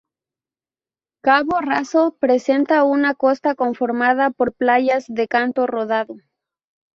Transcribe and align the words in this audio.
Cabo 1.23 1.61
Raso 1.61 2.17
presenta 2.19 2.83
una 2.85 3.13
costa 3.13 3.53
conformada 3.53 4.31
por 4.31 4.51
playas 4.53 5.05
de 5.07 5.27
canto 5.27 5.67
rodado. 5.67 6.15